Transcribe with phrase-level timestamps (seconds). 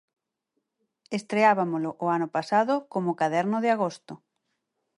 [1.17, 4.13] Estreabámolo o ano pasado como Caderno de Agosto.